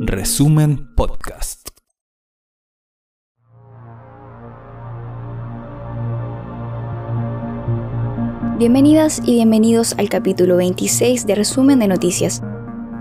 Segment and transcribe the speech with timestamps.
[0.00, 1.68] Resumen Podcast.
[8.58, 12.42] Bienvenidas y bienvenidos al capítulo 26 de Resumen de Noticias,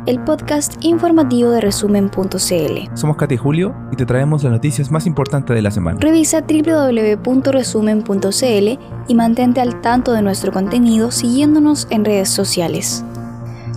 [0.06, 2.90] el podcast informativo de resumen.cl.
[2.94, 5.98] Somos Katy y Julio y te traemos las noticias más importantes de la semana.
[6.00, 13.04] Revisa www.resumen.cl y mantente al tanto de nuestro contenido siguiéndonos en redes sociales.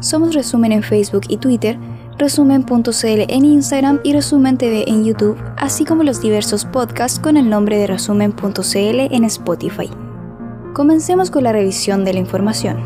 [0.00, 1.76] Somos Resumen en Facebook y Twitter,
[2.18, 7.50] resumen.cl en Instagram y Resumen TV en YouTube, así como los diversos podcasts con el
[7.50, 9.90] nombre de resumen.cl en Spotify.
[10.72, 12.76] Comencemos con la revisión de la información.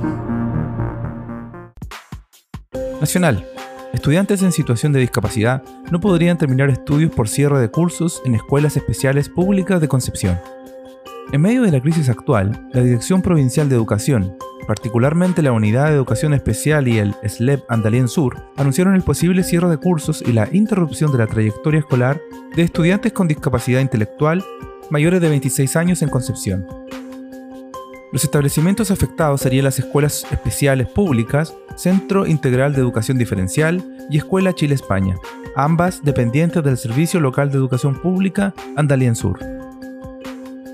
[3.01, 3.47] Nacional.
[3.93, 8.79] Estudiantes en situación de discapacidad no podrían terminar estudios por cierre de cursos en escuelas
[8.79, 10.41] especiales públicas de Concepción.
[11.31, 14.35] En medio de la crisis actual, la Dirección Provincial de Educación,
[14.67, 19.69] particularmente la Unidad de Educación Especial y el SLEP Andalien Sur, anunciaron el posible cierre
[19.69, 22.21] de cursos y la interrupción de la trayectoria escolar
[22.55, 24.45] de estudiantes con discapacidad intelectual
[24.91, 26.67] mayores de 26 años en Concepción.
[28.13, 34.53] Los establecimientos afectados serían las escuelas especiales públicas, Centro Integral de Educación Diferencial y Escuela
[34.53, 35.17] Chile-España,
[35.57, 39.39] ambas dependientes del Servicio Local de Educación Pública Andalien Sur.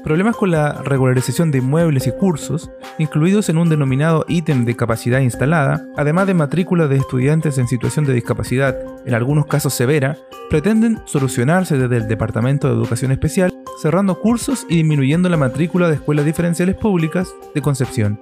[0.09, 5.21] Problemas con la regularización de inmuebles y cursos, incluidos en un denominado ítem de capacidad
[5.21, 10.17] instalada, además de matrícula de estudiantes en situación de discapacidad, en algunos casos severa,
[10.49, 15.97] pretenden solucionarse desde el Departamento de Educación Especial cerrando cursos y disminuyendo la matrícula de
[15.97, 18.19] escuelas diferenciales públicas de Concepción.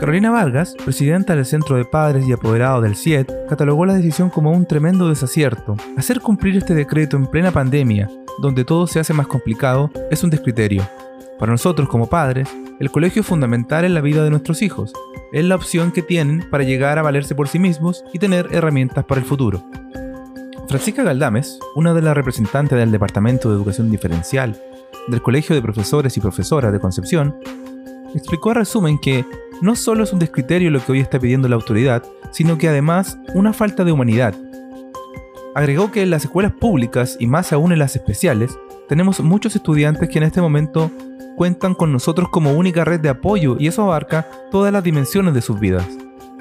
[0.00, 4.52] Carolina Vargas, presidenta del Centro de Padres y Apoderados del CIED, catalogó la decisión como
[4.52, 5.76] un tremendo desacierto.
[5.98, 8.08] Hacer cumplir este decreto en plena pandemia,
[8.40, 10.82] donde todo se hace más complicado, es un descriterio.
[11.38, 12.48] Para nosotros como padres,
[12.80, 14.94] el colegio es fundamental en la vida de nuestros hijos.
[15.32, 19.04] Es la opción que tienen para llegar a valerse por sí mismos y tener herramientas
[19.04, 19.62] para el futuro.
[20.66, 24.58] Francisca Galdames, una de las representantes del Departamento de Educación Diferencial
[25.08, 27.36] del Colegio de Profesores y Profesoras de Concepción,
[28.14, 29.26] explicó a resumen que
[29.60, 32.02] no solo es un descriterio lo que hoy está pidiendo la autoridad,
[32.32, 34.34] sino que además una falta de humanidad.
[35.54, 38.58] Agregó que en las escuelas públicas y más aún en las especiales,
[38.88, 40.90] tenemos muchos estudiantes que en este momento
[41.36, 45.42] cuentan con nosotros como única red de apoyo y eso abarca todas las dimensiones de
[45.42, 45.86] sus vidas.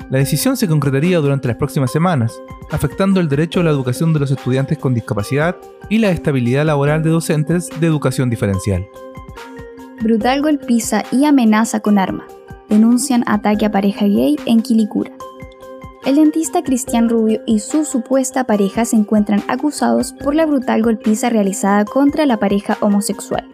[0.09, 2.39] La decisión se concretaría durante las próximas semanas,
[2.71, 5.55] afectando el derecho a la educación de los estudiantes con discapacidad
[5.89, 8.85] y la estabilidad laboral de docentes de educación diferencial.
[10.01, 12.25] Brutal golpiza y amenaza con arma.
[12.69, 15.11] Denuncian ataque a pareja gay en Quilicura.
[16.05, 21.29] El dentista Cristian Rubio y su supuesta pareja se encuentran acusados por la brutal golpiza
[21.29, 23.49] realizada contra la pareja homosexual.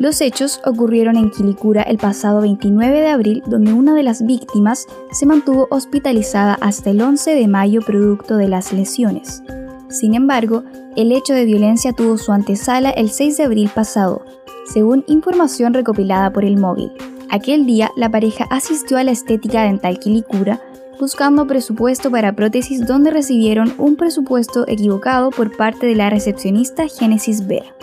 [0.00, 4.86] Los hechos ocurrieron en Quilicura el pasado 29 de abril, donde una de las víctimas
[5.12, 9.42] se mantuvo hospitalizada hasta el 11 de mayo producto de las lesiones.
[9.90, 10.64] Sin embargo,
[10.96, 14.24] el hecho de violencia tuvo su antesala el 6 de abril pasado,
[14.64, 16.92] según información recopilada por el móvil.
[17.28, 20.62] Aquel día, la pareja asistió a la estética dental Quilicura
[20.98, 27.46] buscando presupuesto para prótesis donde recibieron un presupuesto equivocado por parte de la recepcionista Génesis
[27.46, 27.74] Vera.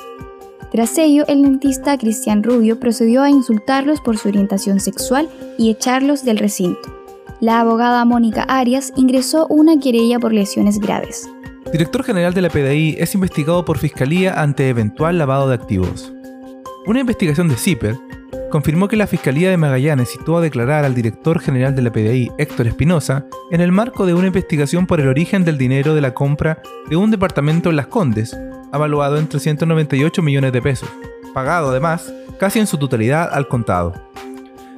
[0.72, 6.26] Tras ello, el dentista Cristian Rubio procedió a insultarlos por su orientación sexual y echarlos
[6.26, 6.94] del recinto.
[7.40, 11.30] La abogada Mónica Arias ingresó una querella por lesiones graves.
[11.72, 16.12] Director general de la PDI es investigado por Fiscalía ante eventual lavado de activos.
[16.86, 17.96] Una investigación de CIPER
[18.50, 22.32] confirmó que la Fiscalía de Magallanes citó a declarar al director general de la PDI,
[22.38, 26.14] Héctor Espinosa, en el marco de una investigación por el origen del dinero de la
[26.14, 28.38] compra de un departamento en Las Condes,
[28.72, 30.90] avaluado en 398 millones de pesos,
[31.34, 33.94] pagado además casi en su totalidad al contado.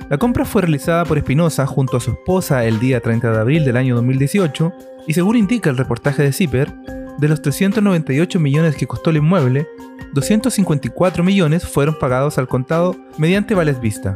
[0.10, 3.66] La compra fue realizada por Espinosa junto a su esposa el día 30 de abril
[3.66, 4.74] del año 2018
[5.08, 6.74] y según indica el reportaje de CIPER,
[7.18, 9.68] de los 398 millones que costó el inmueble,
[10.14, 14.16] 254 millones fueron pagados al contado mediante vales vista,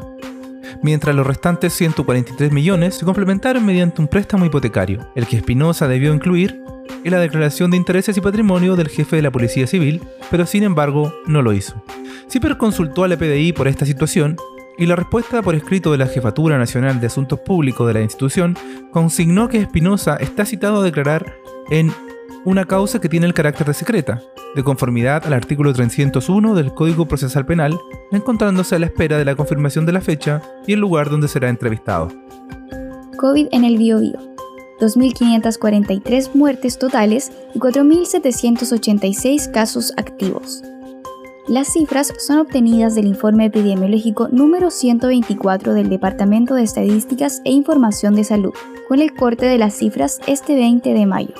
[0.81, 6.13] mientras los restantes 143 millones se complementaron mediante un préstamo hipotecario, el que Espinosa debió
[6.13, 6.61] incluir
[7.03, 10.01] en la declaración de intereses y patrimonio del jefe de la Policía Civil,
[10.31, 11.83] pero sin embargo no lo hizo.
[12.29, 14.37] CIPER consultó a la PDI por esta situación
[14.77, 18.57] y la respuesta por escrito de la Jefatura Nacional de Asuntos Públicos de la institución
[18.91, 21.35] consignó que Espinosa está citado a declarar
[21.69, 21.91] en
[22.45, 24.21] una causa que tiene el carácter de secreta,
[24.55, 27.79] de conformidad al artículo 301 del Código Procesal Penal,
[28.11, 31.49] encontrándose a la espera de la confirmación de la fecha y el lugar donde será
[31.49, 32.09] entrevistado.
[33.17, 34.32] COVID en el Biobío.
[34.83, 40.63] 2.543 muertes totales y 4.786 casos activos.
[41.47, 48.15] Las cifras son obtenidas del informe epidemiológico número 124 del Departamento de Estadísticas e Información
[48.15, 48.53] de Salud,
[48.87, 51.33] con el corte de las cifras este 20 de mayo.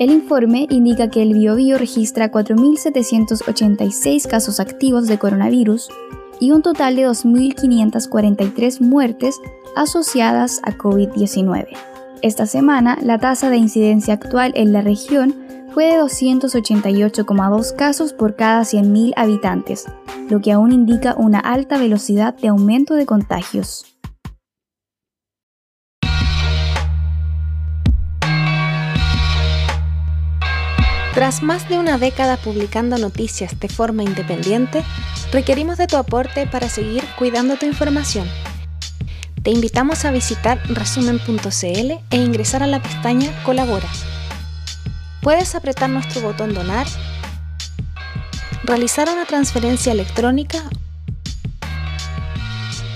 [0.00, 5.90] El informe indica que el Biobío registra 4.786 casos activos de coronavirus
[6.40, 9.38] y un total de 2.543 muertes
[9.76, 11.89] asociadas a COVID-19.
[12.22, 15.34] Esta semana, la tasa de incidencia actual en la región
[15.72, 19.86] fue de 288,2 casos por cada 100.000 habitantes,
[20.28, 23.86] lo que aún indica una alta velocidad de aumento de contagios.
[31.14, 34.84] Tras más de una década publicando noticias de forma independiente,
[35.32, 38.26] requerimos de tu aporte para seguir cuidando tu información.
[39.42, 43.88] Te invitamos a visitar resumen.cl e ingresar a la pestaña Colabora.
[45.22, 46.86] Puedes apretar nuestro botón Donar,
[48.64, 50.58] realizar una transferencia electrónica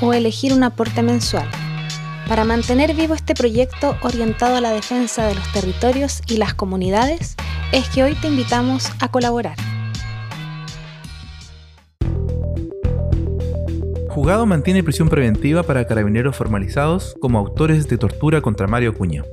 [0.02, 1.48] o elegir un aporte mensual
[2.28, 7.36] para mantener vivo este proyecto orientado a la defensa de los territorios y las comunidades
[7.72, 9.63] es que hoy te invitamos a colaborar.
[14.14, 19.24] Jugado mantiene prisión preventiva para carabineros formalizados como autores de tortura contra Mario Cuña.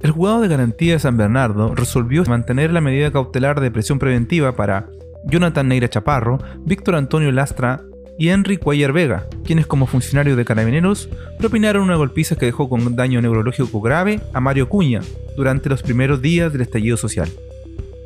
[0.00, 4.56] El juzgado de garantía de San Bernardo resolvió mantener la medida cautelar de prisión preventiva
[4.56, 4.88] para
[5.26, 7.82] Jonathan Neira Chaparro, Víctor Antonio Lastra
[8.18, 12.96] y Henry Cuellar Vega, quienes como funcionarios de carabineros propinaron una golpiza que dejó con
[12.96, 15.02] daño neurológico grave a Mario Cuña
[15.36, 17.28] durante los primeros días del estallido social.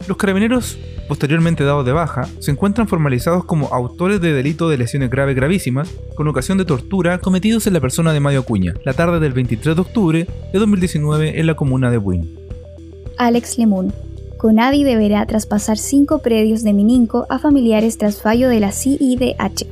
[0.08, 0.81] Los carabineros,
[1.12, 5.90] posteriormente dados de baja, se encuentran formalizados como autores de delito de lesiones graves gravísimas
[6.14, 9.76] con ocasión de tortura cometidos en la persona de Mario Acuña, la tarde del 23
[9.76, 12.34] de octubre de 2019 en la comuna de Buin.
[13.18, 13.92] Alex Lemun.
[14.38, 19.66] Conadi deberá traspasar cinco predios de Mininco a familiares tras fallo de la CIDH.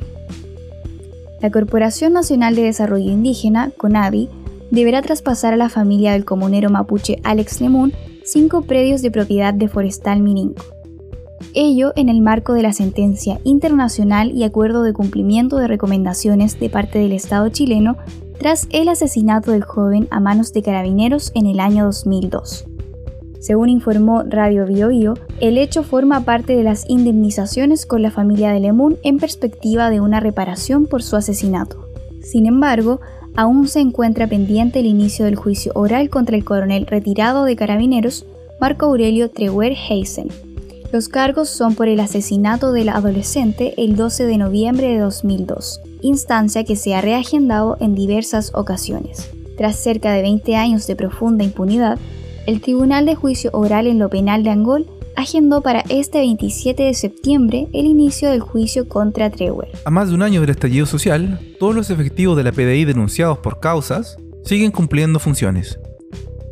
[1.41, 4.29] La Corporación Nacional de Desarrollo Indígena, CONADI,
[4.69, 7.93] deberá traspasar a la familia del comunero mapuche Alex Lemun
[8.23, 10.80] cinco predios de propiedad de Forestal Mininco.
[11.53, 16.69] Ello en el marco de la sentencia internacional y acuerdo de cumplimiento de recomendaciones de
[16.69, 17.97] parte del Estado chileno
[18.39, 22.65] tras el asesinato del joven a manos de carabineros en el año 2002.
[23.39, 28.59] Según informó Radio Bio, el hecho forma parte de las indemnizaciones con la familia de
[28.59, 31.87] Lemun en perspectiva de una reparación por su asesinato.
[32.21, 33.01] Sin embargo,
[33.35, 38.25] aún se encuentra pendiente el inicio del juicio oral contra el coronel retirado de carabineros
[38.59, 40.27] Marco Aurelio Trewer Heisen.
[40.91, 45.79] Los cargos son por el asesinato de la adolescente el 12 de noviembre de 2002,
[46.01, 49.29] instancia que se ha reagendado en diversas ocasiones.
[49.55, 51.97] Tras cerca de 20 años de profunda impunidad,
[52.45, 56.93] el Tribunal de Juicio Oral en lo Penal de Angol agendó para este 27 de
[56.93, 59.69] septiembre el inicio del juicio contra Trewer.
[59.85, 63.37] A más de un año del estallido social, todos los efectivos de la PDI denunciados
[63.37, 65.79] por causas siguen cumpliendo funciones.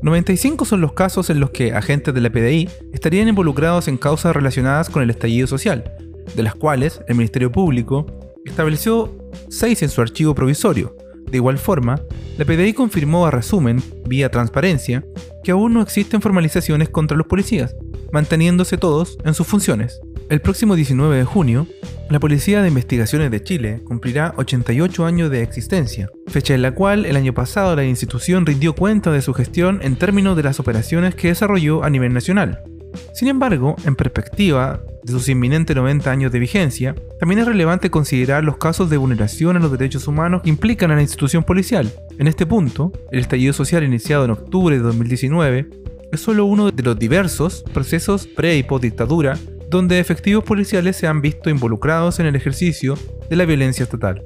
[0.02, 4.34] 95 son los casos en los que agentes de la PDI estarían involucrados en causas
[4.34, 5.92] relacionadas con el estallido social,
[6.36, 8.06] de las cuales el Ministerio Público
[8.46, 9.14] estableció
[9.50, 10.96] 6 en su archivo provisorio.
[11.30, 12.02] De igual forma,
[12.38, 15.04] la PDI confirmó a resumen, vía transparencia,
[15.44, 17.76] que aún no existen formalizaciones contra los policías,
[18.12, 20.00] manteniéndose todos en sus funciones.
[20.30, 21.66] El próximo 19 de junio,
[22.12, 27.08] la Policía de Investigaciones de Chile cumplirá 88 años de existencia, fecha en la cual
[27.08, 31.16] el año pasado la institución rindió cuenta de su gestión en términos de las operaciones
[31.16, 32.62] que desarrolló a nivel nacional.
[33.16, 38.44] Sin embargo, en perspectiva de sus inminentes 90 años de vigencia, también es relevante considerar
[38.44, 41.92] los casos de vulneración a los derechos humanos que implican a la institución policial.
[42.20, 45.70] En este punto, el estallido social iniciado en octubre de 2019
[46.12, 49.36] es solo uno de los diversos procesos pre y post dictadura
[49.70, 52.98] donde efectivos policiales se han visto involucrados en el ejercicio
[53.30, 54.24] de la violencia estatal.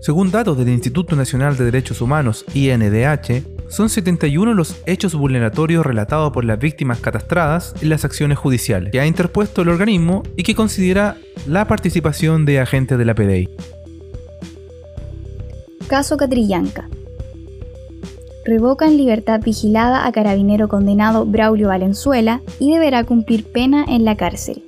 [0.00, 6.32] Según datos del Instituto Nacional de Derechos Humanos, INDH, son 71 los hechos vulneratorios relatados
[6.32, 10.54] por las víctimas catastradas en las acciones judiciales que ha interpuesto el organismo y que
[10.54, 11.16] considera
[11.46, 13.48] la participación de agentes de la PDI.
[15.88, 16.88] Caso Catrillanca
[18.48, 24.16] revoca en libertad vigilada a carabinero condenado Braulio Valenzuela y deberá cumplir pena en la
[24.16, 24.62] cárcel.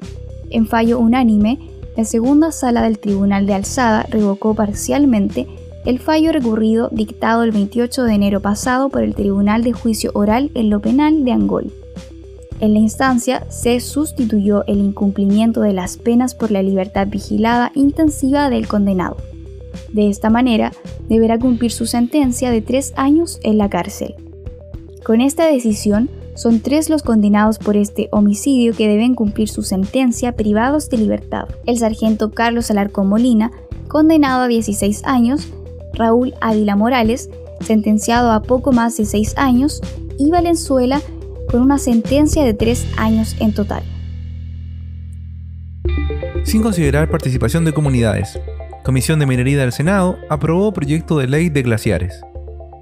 [0.50, 1.58] En fallo unánime,
[1.96, 5.46] la segunda sala del Tribunal de Alzada revocó parcialmente
[5.86, 10.50] el fallo recurrido dictado el 28 de enero pasado por el Tribunal de Juicio Oral
[10.52, 11.72] en lo Penal de Angol.
[12.60, 18.50] En la instancia se sustituyó el incumplimiento de las penas por la libertad vigilada intensiva
[18.50, 19.16] del condenado.
[19.92, 20.72] De esta manera,
[21.08, 24.14] deberá cumplir su sentencia de tres años en la cárcel.
[25.04, 30.36] Con esta decisión, son tres los condenados por este homicidio que deben cumplir su sentencia
[30.36, 31.48] privados de libertad.
[31.66, 33.50] El sargento Carlos Alarcón Molina,
[33.88, 35.48] condenado a 16 años,
[35.92, 37.28] Raúl Ávila Morales,
[37.60, 39.82] sentenciado a poco más de 6 años,
[40.18, 41.00] y Valenzuela,
[41.50, 43.82] con una sentencia de tres años en total.
[46.44, 48.38] Sin considerar participación de comunidades,
[48.90, 52.22] Comisión de Minería del Senado aprobó proyecto de ley de glaciares.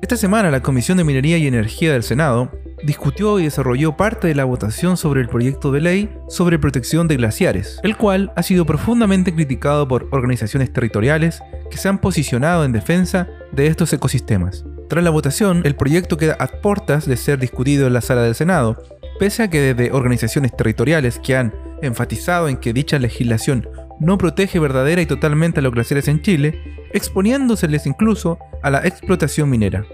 [0.00, 2.50] Esta semana la Comisión de Minería y Energía del Senado
[2.82, 7.18] discutió y desarrolló parte de la votación sobre el proyecto de ley sobre protección de
[7.18, 12.72] glaciares, el cual ha sido profundamente criticado por organizaciones territoriales que se han posicionado en
[12.72, 14.64] defensa de estos ecosistemas.
[14.88, 18.34] Tras la votación, el proyecto queda a puertas de ser discutido en la sala del
[18.34, 18.82] Senado,
[19.18, 23.68] pese a que desde organizaciones territoriales que han enfatizado en que dicha legislación
[24.00, 29.50] no protege verdadera y totalmente a los glaciares en Chile, exponiéndoseles incluso a la explotación
[29.50, 29.84] minera.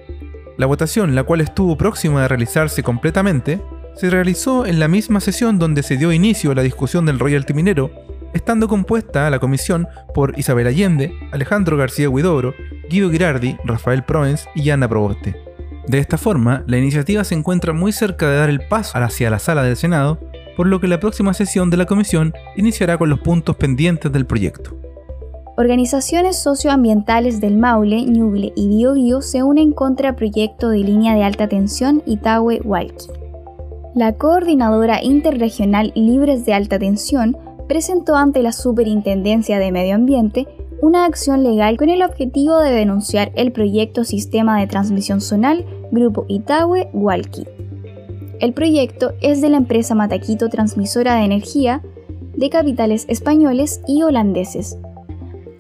[0.57, 3.61] La votación, la cual estuvo próxima a realizarse completamente,
[3.97, 7.55] se realizó en la misma sesión donde se dio inicio a la discusión del royalty
[7.55, 7.91] minero,
[8.35, 12.55] estando compuesta la comisión por Isabel Allende, Alejandro García Huidobro,
[12.91, 15.37] Guido Girardi, Rafael Proens y Ana Proboste.
[15.87, 19.39] De esta forma, la iniciativa se encuentra muy cerca de dar el paso hacia la
[19.39, 20.19] sala del Senado,
[20.57, 24.27] por lo que la próxima sesión de la comisión iniciará con los puntos pendientes del
[24.27, 24.77] proyecto.
[25.57, 31.49] Organizaciones socioambientales del Maule, Ñuble y Biobío se unen contra proyecto de línea de alta
[31.49, 33.11] tensión Itahue-Hualqui.
[33.95, 37.37] La Coordinadora Interregional Libres de Alta Tensión
[37.69, 40.49] presentó ante la Superintendencia de Medio Ambiente
[40.83, 46.27] una acción legal con el objetivo de denunciar el proyecto Sistema de Transmisión Zonal Grupo
[46.29, 47.47] Itahue-Hualqui.
[48.41, 51.83] El proyecto es de la empresa Mataquito Transmisora de Energía
[52.37, 54.77] de capitales españoles y holandeses,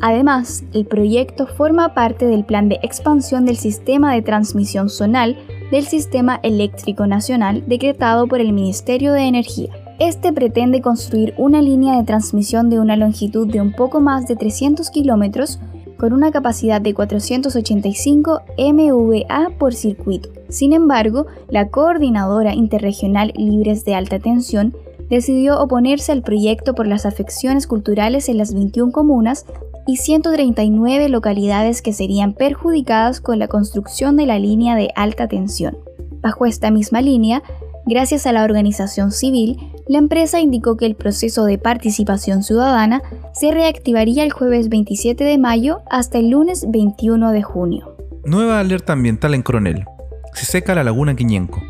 [0.06, 5.38] Además, el proyecto forma parte del plan de expansión del sistema de transmisión zonal
[5.70, 9.70] del Sistema Eléctrico Nacional decretado por el Ministerio de Energía.
[9.98, 14.36] Este pretende construir una línea de transmisión de una longitud de un poco más de
[14.36, 15.58] 300 kilómetros
[16.04, 20.28] con una capacidad de 485 MVA por circuito.
[20.50, 24.76] Sin embargo, la Coordinadora Interregional Libres de Alta Tensión
[25.08, 29.46] decidió oponerse al proyecto por las afecciones culturales en las 21 comunas
[29.86, 35.78] y 139 localidades que serían perjudicadas con la construcción de la línea de alta tensión.
[36.20, 37.42] Bajo esta misma línea,
[37.86, 43.52] gracias a la organización civil, la empresa indicó que el proceso de participación ciudadana se
[43.52, 47.96] reactivaría el jueves 27 de mayo hasta el lunes 21 de junio.
[48.24, 49.84] Nueva alerta ambiental en Coronel.
[50.32, 51.62] Se seca la laguna Quiñenco.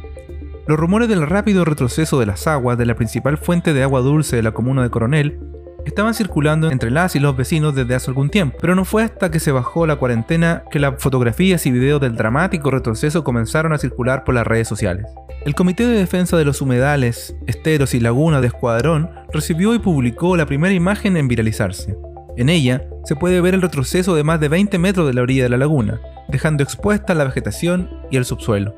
[0.66, 4.36] Los rumores del rápido retroceso de las aguas de la principal fuente de agua dulce
[4.36, 5.53] de la comuna de Coronel
[5.84, 9.30] estaban circulando entre las y los vecinos desde hace algún tiempo, pero no fue hasta
[9.30, 13.78] que se bajó la cuarentena que las fotografías y videos del dramático retroceso comenzaron a
[13.78, 15.06] circular por las redes sociales.
[15.44, 20.36] El Comité de Defensa de los Humedales, Esteros y Lagunas de Escuadrón recibió y publicó
[20.36, 21.96] la primera imagen en viralizarse.
[22.36, 25.44] En ella se puede ver el retroceso de más de 20 metros de la orilla
[25.44, 28.74] de la laguna, dejando expuesta la vegetación y el subsuelo.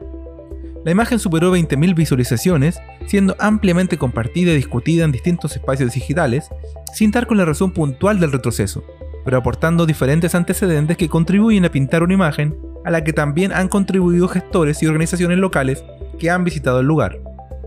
[0.86, 6.48] La imagen superó 20.000 visualizaciones, siendo ampliamente compartida y discutida en distintos espacios digitales,
[6.94, 8.84] sin dar con la razón puntual del retroceso,
[9.24, 13.66] pero aportando diferentes antecedentes que contribuyen a pintar una imagen a la que también han
[13.66, 15.84] contribuido gestores y organizaciones locales
[16.20, 17.18] que han visitado el lugar,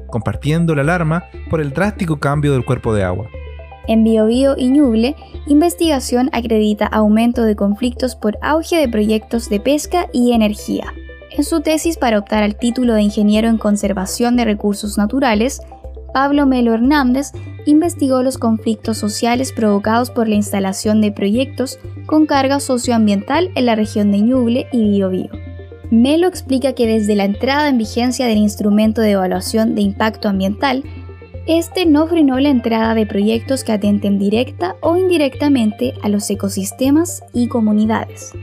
[0.08, 3.28] compartiendo la alarma por el drástico cambio del cuerpo de agua.
[3.90, 10.08] En Biobío y Ñuble, investigación acredita aumento de conflictos por auge de proyectos de pesca
[10.14, 10.94] y energía.
[11.40, 15.62] En su tesis para optar al título de ingeniero en conservación de recursos naturales,
[16.14, 17.32] Pablo Melo Hernández
[17.66, 23.76] investigó los conflictos sociales provocados por la instalación de proyectos con carga socioambiental en la
[23.76, 25.30] región de Ñuble y Biobío.
[25.90, 30.84] Melo explica que desde la entrada en vigencia del instrumento de evaluación de impacto ambiental,
[31.48, 37.24] este no frenó la entrada de proyectos que atenten directa o indirectamente a los ecosistemas
[37.32, 38.34] y comunidades.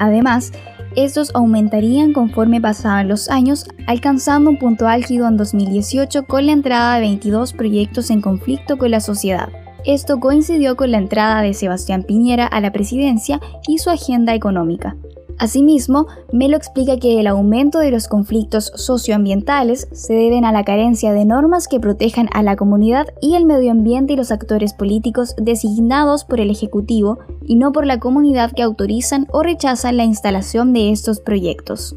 [0.00, 0.52] Además,
[0.96, 6.94] estos aumentarían conforme pasaban los años, alcanzando un punto álgido en 2018 con la entrada
[6.94, 9.48] de 22 proyectos en conflicto con la sociedad.
[9.84, 14.96] Esto coincidió con la entrada de Sebastián Piñera a la presidencia y su agenda económica.
[15.38, 21.12] Asimismo, Melo explica que el aumento de los conflictos socioambientales se deben a la carencia
[21.12, 25.34] de normas que protejan a la comunidad y el medio ambiente y los actores políticos
[25.36, 30.72] designados por el Ejecutivo y no por la comunidad que autorizan o rechazan la instalación
[30.72, 31.96] de estos proyectos.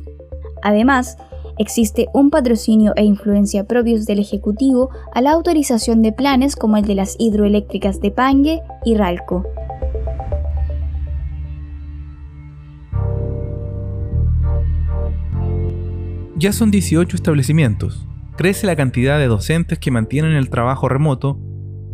[0.63, 1.17] Además,
[1.59, 6.85] existe un patrocinio e influencia propios del Ejecutivo a la autorización de planes como el
[6.85, 9.45] de las hidroeléctricas de Pangue y Ralco.
[16.39, 18.05] Ya son 18 establecimientos.
[18.37, 21.39] Crece la cantidad de docentes que mantienen el trabajo remoto,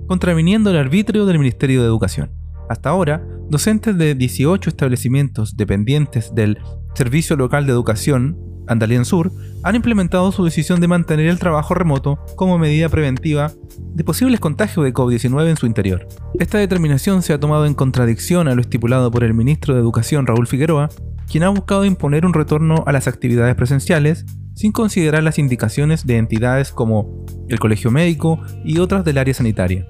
[0.05, 2.29] contraviniendo el arbitrio del Ministerio de Educación.
[2.69, 6.59] Hasta ahora, docentes de 18 establecimientos dependientes del
[6.93, 9.31] Servicio Local de Educación, Andalien Sur,
[9.63, 13.53] han implementado su decisión de mantener el trabajo remoto como medida preventiva
[13.93, 16.05] de posibles contagios de COVID-19 en su interior.
[16.37, 20.27] Esta determinación se ha tomado en contradicción a lo estipulado por el ministro de Educación
[20.27, 20.89] Raúl Figueroa,
[21.29, 24.25] quien ha buscado imponer un retorno a las actividades presenciales
[24.55, 29.87] sin considerar las indicaciones de entidades como el Colegio Médico y otras del área sanitaria.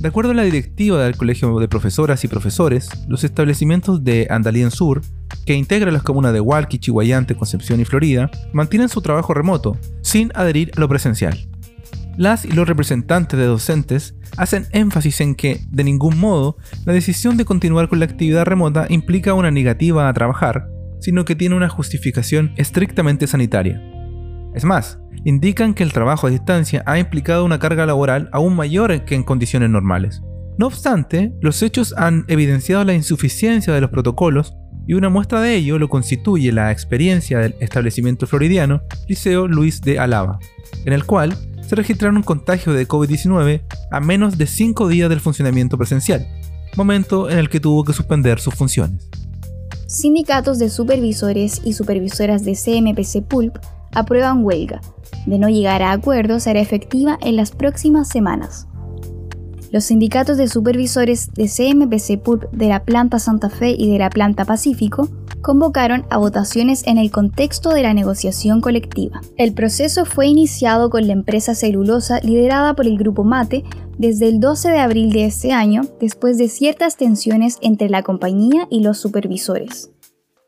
[0.00, 4.70] De acuerdo a la directiva del Colegio de Profesoras y Profesores, los establecimientos de Andalien
[4.70, 5.00] Sur,
[5.44, 10.30] que integra las comunas de Hualqui, Chihuayante, Concepción y Florida, mantienen su trabajo remoto, sin
[10.36, 11.48] adherir a lo presencial.
[12.18, 17.36] Las y los representantes de docentes hacen énfasis en que, de ningún modo, la decisión
[17.36, 21.68] de continuar con la actividad remota implica una negativa a trabajar, sino que tiene una
[21.68, 23.80] justificación estrictamente sanitaria.
[24.52, 29.04] Es más, indican que el trabajo a distancia ha implicado una carga laboral aún mayor
[29.04, 30.20] que en condiciones normales.
[30.58, 34.56] No obstante, los hechos han evidenciado la insuficiencia de los protocolos
[34.88, 40.00] y una muestra de ello lo constituye la experiencia del establecimiento floridiano Liceo Luis de
[40.00, 40.40] Alaba,
[40.84, 41.36] en el cual
[41.68, 46.26] se registraron un contagio de COVID-19 a menos de 5 días del funcionamiento presencial,
[46.76, 49.10] momento en el que tuvo que suspender sus funciones.
[49.86, 53.58] Sindicatos de supervisores y supervisoras de CMPC Pulp
[53.92, 54.80] aprueban huelga.
[55.26, 58.67] De no llegar a acuerdo, será efectiva en las próximas semanas.
[59.70, 64.08] Los sindicatos de supervisores de CMPC PULP de la planta Santa Fe y de la
[64.08, 65.08] planta Pacífico
[65.42, 69.20] convocaron a votaciones en el contexto de la negociación colectiva.
[69.36, 73.62] El proceso fue iniciado con la empresa celulosa liderada por el grupo Mate
[73.98, 78.66] desde el 12 de abril de este año, después de ciertas tensiones entre la compañía
[78.70, 79.90] y los supervisores.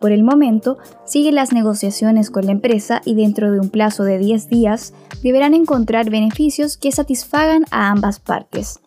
[0.00, 4.18] Por el momento, siguen las negociaciones con la empresa y dentro de un plazo de
[4.18, 8.80] 10 días deberán encontrar beneficios que satisfagan a ambas partes.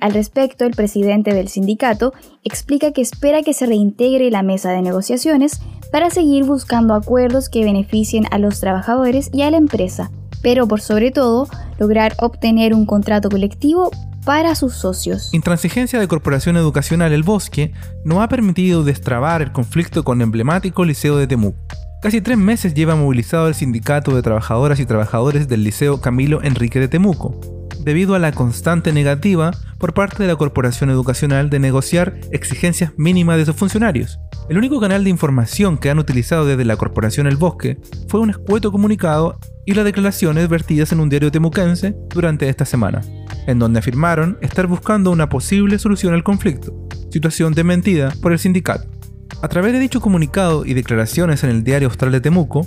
[0.00, 2.12] Al respecto, el presidente del sindicato
[2.44, 5.60] explica que espera que se reintegre la mesa de negociaciones
[5.90, 10.10] para seguir buscando acuerdos que beneficien a los trabajadores y a la empresa,
[10.42, 11.48] pero por sobre todo
[11.78, 13.90] lograr obtener un contrato colectivo
[14.24, 15.32] para sus socios.
[15.32, 17.72] Intransigencia de Corporación Educacional El Bosque
[18.04, 21.58] no ha permitido destrabar el conflicto con el emblemático Liceo de Temuco.
[22.02, 26.78] Casi tres meses lleva movilizado el sindicato de trabajadoras y trabajadores del Liceo Camilo Enrique
[26.78, 27.40] de Temuco,
[27.86, 33.38] debido a la constante negativa por parte de la Corporación Educacional de negociar exigencias mínimas
[33.38, 34.18] de sus funcionarios.
[34.50, 38.30] El único canal de información que han utilizado desde la Corporación El Bosque fue un
[38.30, 43.00] escueto comunicado y las declaraciones vertidas en un diario temuquense durante esta semana
[43.46, 46.74] en donde afirmaron estar buscando una posible solución al conflicto,
[47.10, 48.88] situación desmentida por el sindicato.
[49.42, 52.66] A través de dicho comunicado y declaraciones en el diario Austral de Temuco,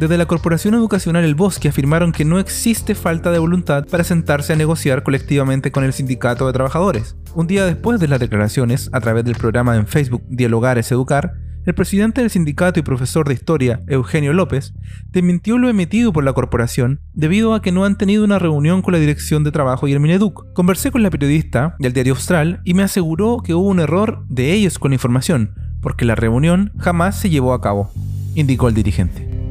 [0.00, 4.54] desde la Corporación Educacional El Bosque afirmaron que no existe falta de voluntad para sentarse
[4.54, 7.16] a negociar colectivamente con el sindicato de trabajadores.
[7.34, 11.34] Un día después de las declaraciones, a través del programa en Facebook Dialogar es Educar,
[11.66, 14.72] el presidente del sindicato y profesor de historia, Eugenio López,
[15.12, 18.94] desmintió lo emitido por la corporación debido a que no han tenido una reunión con
[18.94, 20.50] la dirección de trabajo y el Mineduc.
[20.54, 24.54] Conversé con la periodista del diario Austral y me aseguró que hubo un error de
[24.54, 27.90] ellos con la información, porque la reunión jamás se llevó a cabo,
[28.34, 29.49] indicó el dirigente.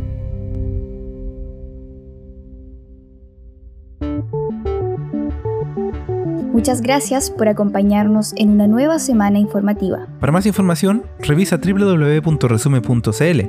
[6.51, 10.07] Muchas gracias por acompañarnos en una nueva semana informativa.
[10.19, 13.41] Para más información, revisa www.resume.cl.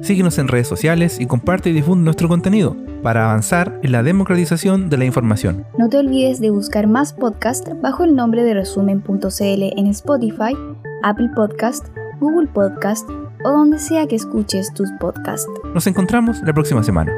[0.00, 4.90] Síguenos en redes sociales y comparte y difunde nuestro contenido para avanzar en la democratización
[4.90, 5.64] de la información.
[5.78, 10.56] No te olvides de buscar más podcasts bajo el nombre de resumen.cl en Spotify,
[11.02, 11.86] Apple Podcast,
[12.20, 13.08] Google Podcast
[13.44, 15.48] o donde sea que escuches tus podcasts.
[15.74, 17.12] Nos encontramos la próxima semana.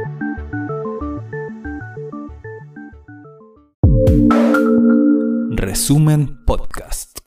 [5.90, 7.19] Resumen Podcast.